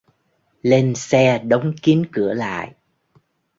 Lên 0.61 0.95
xe 0.95 1.39
đóng 1.39 1.73
kín 1.81 2.03
cửa 2.11 2.33
lại 2.33 2.73